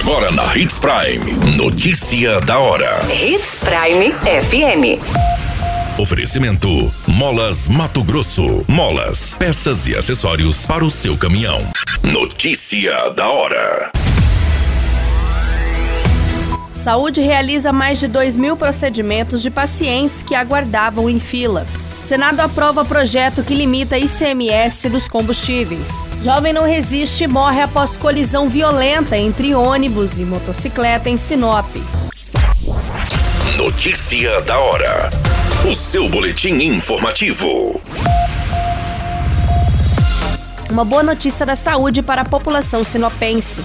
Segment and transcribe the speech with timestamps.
[0.00, 1.56] Agora na Hits Prime.
[1.58, 3.00] Notícia da hora.
[3.12, 4.98] Hits Prime FM.
[6.00, 8.64] Oferecimento: Molas Mato Grosso.
[8.66, 11.60] Molas, peças e acessórios para o seu caminhão.
[12.02, 13.92] Notícia da hora.
[16.74, 21.66] Saúde realiza mais de 2 mil procedimentos de pacientes que aguardavam em fila.
[22.00, 26.06] Senado aprova projeto que limita ICMS dos combustíveis.
[26.24, 31.68] Jovem não resiste e morre após colisão violenta entre ônibus e motocicleta em Sinop.
[33.56, 35.10] Notícia da hora.
[35.70, 37.80] O seu boletim informativo.
[40.70, 43.60] Uma boa notícia da saúde para a população sinopense.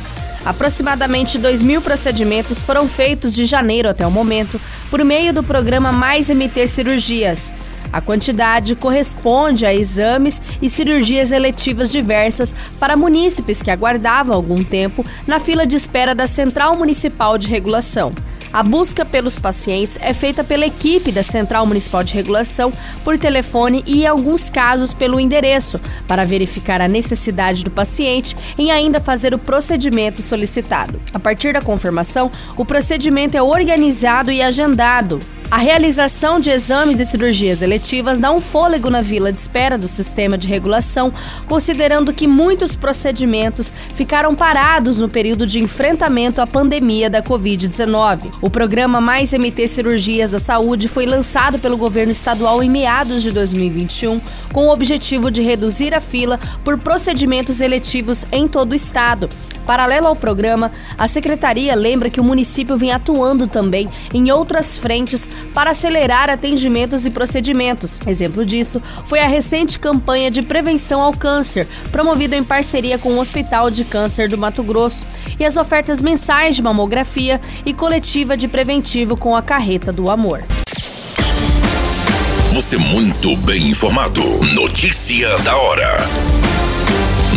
[0.45, 4.59] Aproximadamente 2 mil procedimentos foram feitos de janeiro até o momento
[4.91, 7.53] por meio do programa Mais MT Cirurgias.
[7.91, 15.05] A quantidade corresponde a exames e cirurgias eletivas diversas para munícipes que aguardavam algum tempo
[15.25, 18.13] na fila de espera da Central Municipal de Regulação.
[18.55, 22.71] A busca pelos pacientes é feita pela equipe da Central Municipal de Regulação
[23.03, 25.77] por telefone e, em alguns casos, pelo endereço,
[26.07, 31.01] para verificar a necessidade do paciente em ainda fazer o procedimento solicitado.
[31.13, 35.19] A partir da confirmação, o procedimento é organizado e agendado.
[35.49, 39.87] A realização de exames e cirurgias eletivas dá um fôlego na vila de espera do
[39.87, 41.13] sistema de regulação,
[41.47, 48.31] considerando que muitos procedimentos ficaram parados no período de enfrentamento à pandemia da Covid-19.
[48.41, 53.31] O programa Mais MT Cirurgias da Saúde foi lançado pelo governo estadual em meados de
[53.31, 54.19] 2021,
[54.51, 59.29] com o objetivo de reduzir a fila por procedimentos eletivos em todo o estado.
[59.65, 65.27] Paralelo ao programa, a secretaria lembra que o município vem atuando também em outras frentes
[65.53, 67.99] para acelerar atendimentos e procedimentos.
[68.05, 73.19] Exemplo disso foi a recente campanha de prevenção ao câncer, promovida em parceria com o
[73.19, 75.05] Hospital de Câncer do Mato Grosso,
[75.39, 80.43] e as ofertas mensais de mamografia e coletiva de preventivo com a Carreta do Amor.
[82.53, 84.21] Você muito bem informado.
[84.53, 85.97] Notícia da hora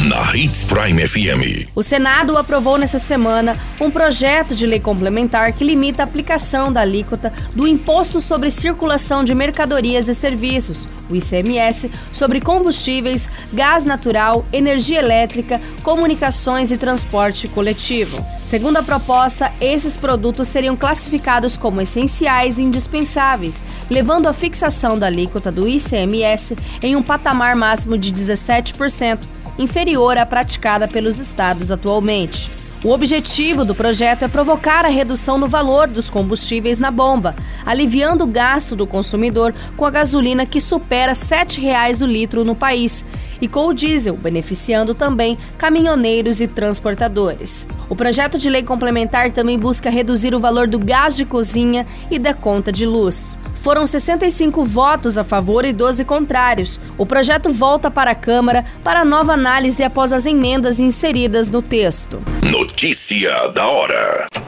[0.04, 1.70] na Hits Prime FM.
[1.75, 6.82] O Senado aprovou nessa semana um projeto de lei complementar que limita a aplicação da
[6.82, 14.47] alíquota do Imposto sobre Circulação de Mercadorias e Serviços, o ICMS, sobre combustíveis, gás natural,
[14.53, 18.25] energia elétrica, comunicações e transporte coletivo.
[18.44, 25.06] Segundo a proposta, esses produtos seriam classificados como essenciais e indispensáveis, levando a fixação da
[25.06, 32.51] alíquota do ICMS em um patamar máximo de 17% inferior à praticada pelos estados atualmente.
[32.85, 37.35] O objetivo do projeto é provocar a redução no valor dos combustíveis na bomba,
[37.67, 42.55] aliviando o gasto do consumidor com a gasolina que supera R$ 7,00 o litro no
[42.55, 43.05] país
[43.41, 47.69] e com o diesel, beneficiando também caminhoneiros e transportadores.
[47.88, 52.19] O projeto de lei complementar também busca reduzir o valor do gás de cozinha e
[52.19, 53.37] da conta de luz.
[53.54, 56.81] Foram 65 votos a favor e 12 contrários.
[56.97, 62.22] O projeto volta para a Câmara para nova análise após as emendas inseridas no texto.
[62.43, 64.47] Notícia da hora.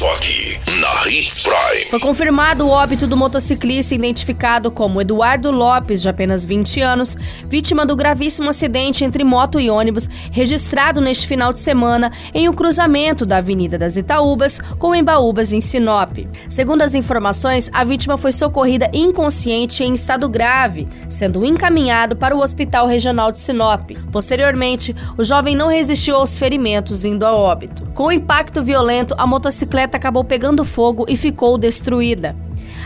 [0.00, 1.90] Só aqui, na Hits Prime.
[1.90, 7.84] Foi confirmado o óbito do motociclista identificado como Eduardo Lopes, de apenas 20 anos, vítima
[7.84, 13.26] do gravíssimo acidente entre moto e ônibus, registrado neste final de semana em um cruzamento
[13.26, 16.16] da Avenida das Itaúbas com Embaúbas, em Sinop.
[16.48, 22.40] Segundo as informações, a vítima foi socorrida inconsciente em estado grave, sendo encaminhado para o
[22.40, 23.90] Hospital Regional de Sinop.
[24.10, 27.84] Posteriormente, o jovem não resistiu aos ferimentos, indo a óbito.
[27.92, 32.36] Com o impacto violento, a motocicleta bicicleta acabou pegando fogo e ficou destruída.